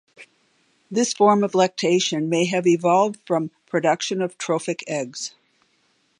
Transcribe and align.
This 0.89 1.13
form 1.13 1.43
of 1.43 1.53
lactation 1.53 2.27
may 2.27 2.45
have 2.45 2.65
evolved 2.65 3.19
from 3.23 3.51
production 3.67 4.19
of 4.19 4.35
trophic 4.39 4.83
eggs. 4.87 5.35